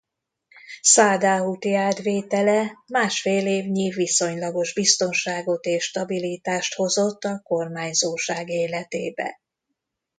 Szaada 0.81 1.41
húti 1.41 1.73
átvétele 1.75 2.73
másfél 2.87 3.47
évnyi 3.47 3.89
viszonylagos 3.89 4.73
biztonságot 4.73 5.65
és 5.65 5.83
stabilitást 5.83 6.75
hozott 6.75 7.23
a 7.23 7.39
kormányzóság 7.43 8.49
életébe. 8.49 9.39